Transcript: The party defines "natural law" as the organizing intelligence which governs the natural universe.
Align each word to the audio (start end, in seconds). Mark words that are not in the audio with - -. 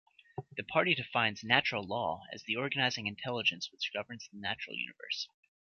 The 0.57 0.63
party 0.63 0.95
defines 0.95 1.43
"natural 1.43 1.83
law" 1.87 2.23
as 2.33 2.41
the 2.41 2.55
organizing 2.55 3.05
intelligence 3.05 3.69
which 3.71 3.93
governs 3.93 4.27
the 4.33 4.37
natural 4.39 4.75
universe. 4.75 5.27